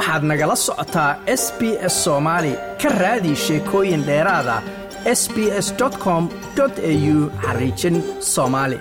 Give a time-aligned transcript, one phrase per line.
[0.00, 1.60] waxaad nagala socotaa s b
[1.92, 4.56] s soomaali ka raadi sheekooyin dheeraada
[5.20, 5.68] s b s
[6.04, 6.22] com
[6.60, 7.96] au xariijin
[8.32, 8.78] soomaali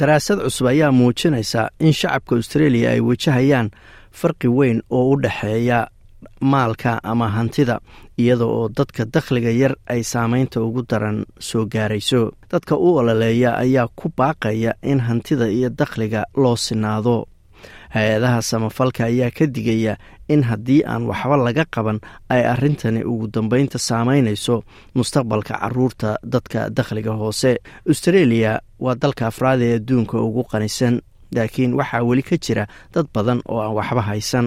[0.00, 3.68] daraasad cusub ayaa muujinaysa in shacabka australia ay wajahayaan
[4.20, 5.78] farqi weyn oo u dhexeeya
[6.40, 7.80] maalka ama hantida
[8.18, 12.32] iyada oo dadka dakhliga yar ay saameynta ugu daran soo gaarayso.
[12.52, 17.26] Dadka u ololeeya ayaa ku baaqaya in hantida iyo dakhliga loo sinaado
[17.96, 19.94] hay'adaha samafalka ayaa ka digaya
[20.28, 21.98] in haddii aan waxba laga qaban
[22.34, 24.56] ay arrintani ugu dambeynta saameynayso
[24.96, 27.52] mustaqbalka carruurta dadka dakhliga hoose.
[27.88, 30.94] Australia waa dalka afraad ee adduunka ugu qanisan
[31.36, 34.46] laakiin waxaa weli ka jira dad badan oo aan waxba haysan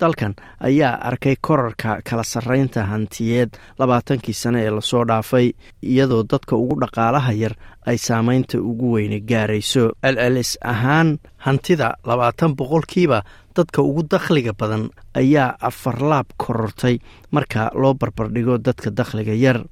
[0.00, 6.56] dalkan ayaa arkay korarka kala sarreynta hantiyeed labaatankii sane ee la soo dhaafay iyadoo dadka
[6.56, 7.54] ugu dhaqaalaha yar
[7.86, 9.92] ay saameynta ugu weyne gaarayso.
[10.02, 13.22] Celcelis ahaan hantida labaatan boqolkiiba
[13.56, 16.98] dadka ugu dakhliga badan ayaa afarlaab korortay
[17.30, 19.64] marka loo barbardhigo dadka dakhliga yar.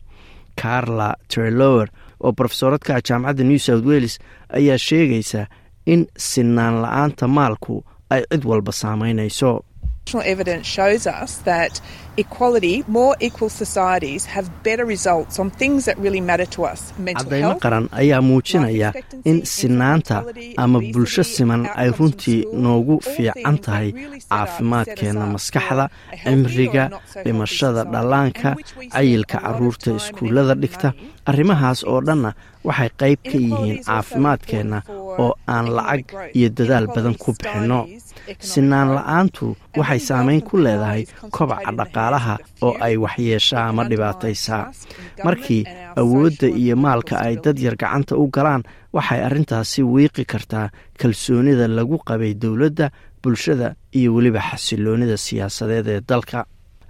[0.63, 1.89] Carla trelower
[2.21, 4.19] oo brofesoradka jaamacadda new south wales
[4.53, 5.47] ayaa sheegaysa
[5.87, 9.65] in sinaan la'aanta maalku ay cid walba saameynayso
[10.11, 11.81] evidence shows us that
[12.19, 16.93] equality, more equal societies have better results on things that really matter to us.
[17.17, 18.93] caddaymo qaran ayaa muujinaya
[19.25, 20.25] in sinaanta
[20.59, 23.89] ama bulsho siman ay runtii noogu fiican tahay
[24.31, 25.87] caafimaadkeenna maskaxda
[26.25, 26.85] cimriga
[27.25, 28.51] dhimashada dhallaanka
[28.95, 30.89] cayilka carruurta iskuullada dhigta
[31.31, 32.31] arrimahaas oo dhanna
[32.69, 34.79] waxay qayb ka yihiin caafimaadkeenna
[35.19, 36.05] oo aan lacag
[36.39, 37.81] iyo dadaal badan ku bixinno
[38.51, 39.47] sinaan la'aantu
[39.79, 41.03] waxay saameyn ku leedahay
[41.35, 42.35] kobaca dhaqaalaha
[42.67, 44.65] oo ay waxyeeshaa ama dhibaataysaa
[45.25, 45.63] markii
[46.01, 48.63] awoodda iyo maalka ay dad yar gacanta u galaan
[48.97, 52.91] waxay arrintaasi wiiqi kartaa kalsoonida lagu qabay dowladda
[53.23, 56.45] bulshada iyo weliba xasiloonida siyaasadeed ee dalka.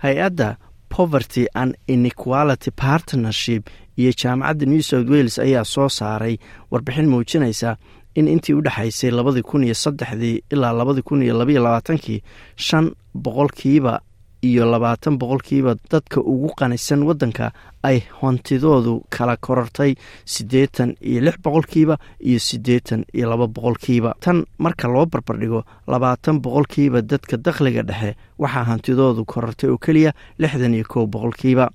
[0.05, 0.57] Hay'adda
[0.89, 3.63] poverty and inequality partnership
[4.01, 6.37] iyo jaamacadda new south wales ayaa soo saaray
[6.71, 7.77] warbixin muujinaysa
[8.15, 12.23] in intii u dhexaysay labadii kun iyo saddexdii ilaa labadii kun iyo labaiyo labaatankii
[12.57, 14.01] shan boqolkiiba
[14.43, 19.95] iyo labaatan boqolkiiba dadka ugu qanisan waddanka ay hontidoodu kala korortay
[20.27, 24.15] siddeetan iyo lix boqolkiiba iyo siddeetan iyo laba boqolkiiba.
[24.21, 30.75] Tan marka loo barbardhigo labaatan boqolkiiba dadka dakhliga dhexe waxaa hantidoodu korortay oo keliya lixdan
[30.75, 31.71] iyo kow boqolkiiba.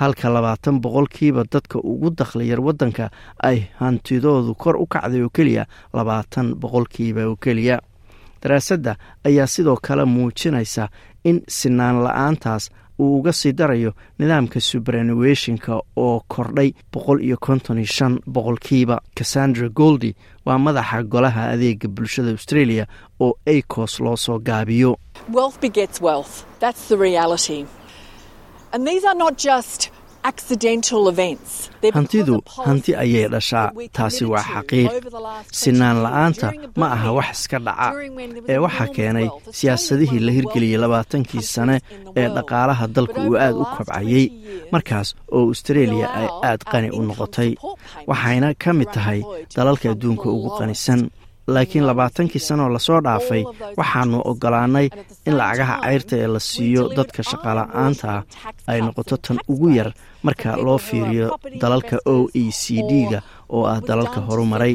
[0.00, 3.10] Halka labaatan boqolkiiba dadka ugu dakhliyar waddanka
[3.42, 7.80] ay hantidoodu kor u kacday oo keliya labaatan boqolkiiba oo keliya.
[8.40, 10.88] Daraasadda ayaa sidoo kale muujinaysa
[11.24, 12.70] in sinaan la'aantaas
[13.00, 19.00] uu uga sii darayo nidaamka subranuationka oo kordhay boqol iyo konton iyo shan boqolkiiba.
[19.16, 20.14] Cassandra goldi
[20.46, 22.84] waa madaxa golaha adeega bulshada australia
[23.20, 24.96] oo acos loo soo gaabiyo
[31.96, 32.36] hantidu
[32.66, 33.68] hanti ayay dhashaa.
[33.96, 34.92] taasi waa xaqiiq
[35.60, 36.48] sinaan la'aanta
[36.80, 37.88] ma aha wax iska dhaca
[38.52, 39.26] ee waxaa keenay
[39.58, 41.76] siyaasadihii la hirgeliyey labaatankii sane
[42.20, 44.24] ee dhaqaalaha dalku uu aad u kobcayey
[44.72, 47.50] markaas oo australia ay aad qani u noqotay
[48.10, 49.20] waxayna ka mid tahay
[49.56, 51.00] dalalka adduunka ugu qanisan
[51.54, 53.42] laakiin labaatankii sanoo la soo dhaafay
[53.80, 54.86] waxaanu ogolaanay
[55.28, 58.22] in lacagaha cayrta ee la siiyo dadka shaqala-aanta ah
[58.70, 59.90] ay noqoto tan ugu yar
[60.26, 61.26] marka loo fiiriyo
[61.62, 63.20] dalalka o e c d-ga
[63.56, 64.74] oo ah dalalka horumaray.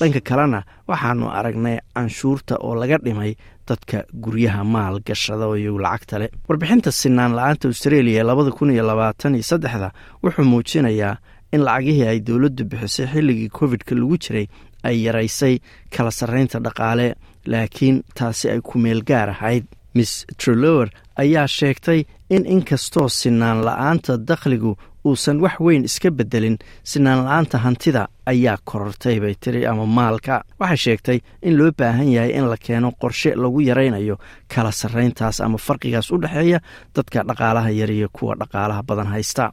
[0.00, 3.32] Dhanka kalena waxaanu aragnay canshuurta oo laga dhimay
[3.68, 6.30] dadka guryaha maal gashada iyo lacagta leh.
[6.48, 9.88] Warbixinta sinaan la'aanta australia ee labada kun iyo labaatan iyo saddexda
[10.22, 11.14] wuxuu muujinayaa
[11.54, 14.46] in lacagihii ay dowladdu bixisay xilligii covid-ka lagu jiray
[14.88, 15.54] ay yaraysay
[15.96, 17.08] kala sarreynta dhaqaale
[17.52, 19.64] laakiin taasi ay ku meel gaar ahayd.
[19.94, 20.88] Miss trelower
[21.22, 22.00] ayaa sheegtay
[22.30, 24.72] in inkastoo sinaan la'aanta dakhligu
[25.04, 26.56] uusan wax weyn iska beddelin
[26.92, 30.42] sinaan la'aanta hantida ayaa korortay bay tiri ama maalka.
[30.60, 34.16] Waxay sheegtay in loo baahan yahay in la keeno qorshe lagu yaraynayo
[34.54, 36.58] kala sarreyntaas ama farqigaas u dhexeeya
[36.96, 39.44] dadka dhaqaalaha yar iyo kuwa dhaqaalaha badan haysta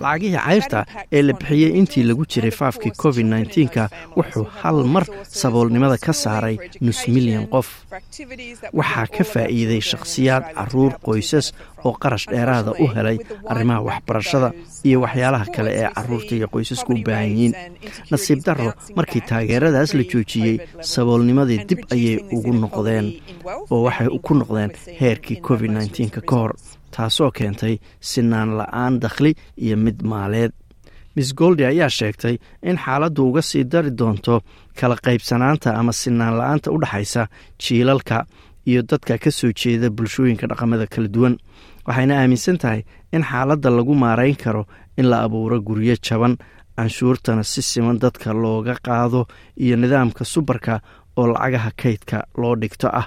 [0.00, 0.80] lacagihii cayrta
[1.12, 3.84] ee la bixiyey intii lagu jiray faafkii covid nneteen-ka
[4.18, 5.04] wuxuu hal mar
[5.40, 7.68] saboolnimada ka saaray nus milyan qof.
[8.78, 11.46] waxaa ka faa'iiday shakhsiyaad carruur qoysas
[11.84, 13.18] oo qarash dheeraada u helay
[13.52, 14.48] arrimaha waxbarashada
[14.88, 17.54] iyo waxyaalaha kale ee carruurta iyo qoysasku u baahan yihiin.
[18.10, 20.56] nasiib darro markii taageeradaas la joojiyey
[20.92, 23.06] saboolnimadii dib ayay ugu noqdeen
[23.70, 24.70] oo waxay ku noqdeen
[25.00, 25.72] heerkii covid
[26.28, 26.52] ka hor
[26.94, 27.74] taasoo keentay
[28.10, 29.32] sinaan la'aan dakhli
[29.64, 30.52] iyo mid maaleed.
[31.16, 32.36] Miss goldi ayaa sheegtay
[32.68, 34.34] in xaaladdu uga sii dari doonto
[34.78, 37.22] kala qaybsanaanta ama sinaan la'aanta u dhexaysa
[37.62, 38.26] jiilalka
[38.70, 41.34] iyo dadka ka soo jeeda bulshooyinka dhaqamada kala duwan.
[41.86, 44.62] Waxayna aaminsan tahay in xaaladda lagu maarayn karo
[44.98, 46.34] in la abuuro guryo jaban
[46.76, 49.20] canshuurtana si siman dadka looga qaado
[49.64, 50.74] iyo nidaamka subarka
[51.18, 53.06] oo lacagaha kaydka loo dhigto ah.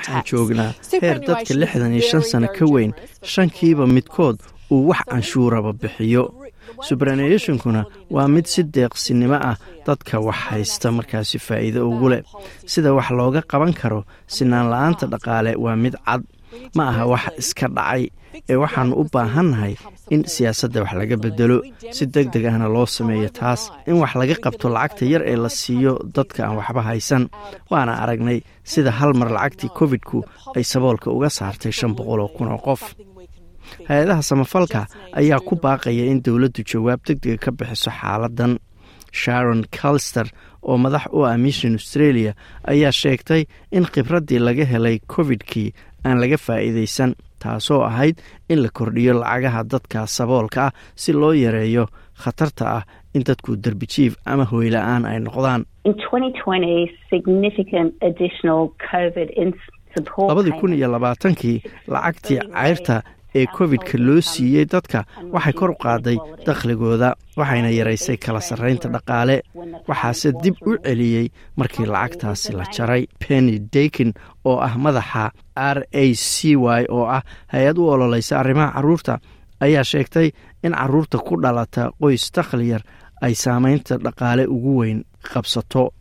[0.00, 0.70] Waxaan joognaa
[1.02, 2.92] heer dadka lixdan iyo shan sano ka weyn.
[3.32, 4.36] shankiiba midkood
[4.72, 6.24] uu wax canshuuraba bixiyo.
[6.88, 7.82] subraneeshinkuna
[8.14, 9.56] waa mid si deeqsinimo ah.
[9.86, 12.22] dadka wax haysta markaasi faa'iido ugu leh.
[12.72, 14.00] Sida wax looga qaban karo
[14.34, 16.22] sinaan la'aanta dhaqaale waa mid cad
[16.76, 18.04] ma aha wax iska dhacay
[18.50, 19.74] ee waxaannu u baahannahay
[20.14, 21.56] in siyaasadda wax laga bedelo
[21.96, 25.50] si deg deg ahna loo sameeyo taas in wax laga qabto lacagta yar ee la
[25.60, 27.24] siiyo dadka aan waxba haysan.
[27.70, 28.38] Waana aragnay
[28.72, 30.18] sida hal mar lacagtii covid-ku
[30.56, 32.82] ay saboolka uga saartay shan boqol oo kun oo qof.
[33.88, 34.80] Hay'adaha samafalka
[35.20, 38.52] ayaa ku baaqaya in dowladdu jawaab deg dega ka bixiso xaaladan
[39.20, 40.26] sharon calster
[40.62, 42.32] oo madax u ah mission australia
[42.72, 43.42] ayaa sheegtay
[43.72, 45.72] in khibraddii laga helay covid-kii
[46.04, 48.16] aan laga faa'iidaysan taasoo ahayd
[48.48, 50.72] in la kordhiyo lacagaha dadka saboolka ah
[51.02, 51.84] si loo yareeyo
[52.22, 52.82] khatarta ah
[53.14, 55.64] in dadku derbijiif ama hooyla-aan ay noqdaan.
[60.28, 63.02] Labadii kun iyo labaatankii lacagtii cayrta
[63.34, 65.04] ee covid-ka loo siiyey dadka.
[65.32, 66.16] Waxay kor u qaaday
[66.46, 69.36] dakhligooda waxayna yaraysay kala sarraynta dhaqaale.
[69.88, 73.06] Waxaase dib u celiyey markii lacagtaasi la jaray.
[73.22, 74.12] Penny dakin
[74.44, 77.22] oo ah madaxa r a c y oo ah
[77.52, 79.14] hay'ad u ololeysa arrimaha carruurta
[79.60, 80.28] ayaa sheegtay
[80.64, 82.82] in carruurta ku dhalata qoys dakhli yar
[83.22, 85.92] ay saamaynta dhaqaale ugu weyn qabsato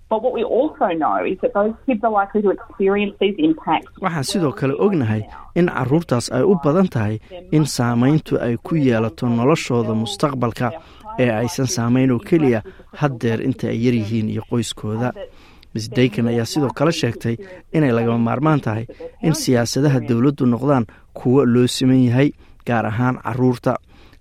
[4.02, 5.22] waxaan sidoo kale ognahay
[5.56, 7.20] in carruurtaas ay u badan tahay
[7.52, 10.72] in saamayntu ay ku yeelato noloshooda mustaqbalka
[11.20, 12.62] ee aysan saamayn oo keliya
[13.02, 15.12] haddeer inta ay yaryihiin iyo qoyskooda.
[15.74, 17.36] Miss daykan ayaa sidoo kale sheegtay
[17.74, 18.86] inay lagama maarmaan tahay
[19.22, 22.30] in siyaasadaha dowladdu noqdaan kuwo loo siman yahay
[22.68, 23.74] gaar ahaan carruurta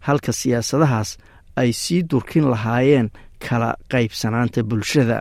[0.06, 1.16] halka siyaasadahaas
[1.56, 3.08] ay sii durkin lahaayeen
[3.48, 5.20] kala qaybsanaanta bulshada